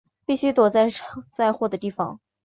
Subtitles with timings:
[0.25, 0.87] 必须躲在
[1.29, 2.19] 载货的地方